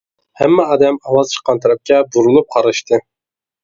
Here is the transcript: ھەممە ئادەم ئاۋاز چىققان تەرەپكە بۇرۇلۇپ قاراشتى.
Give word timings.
ھەممە 0.39 0.65
ئادەم 0.69 0.97
ئاۋاز 1.05 1.35
چىققان 1.35 1.63
تەرەپكە 1.69 2.03
بۇرۇلۇپ 2.19 2.53
قاراشتى. 2.59 3.05